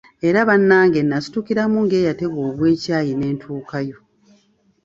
Era 0.27 0.39
bannange 0.49 0.99
nasitukiramu 1.03 1.77
ng'eyatega 1.85 2.39
ogw'ekyayi 2.47 3.13
ne 3.15 3.27
ntuukayo. 3.33 3.97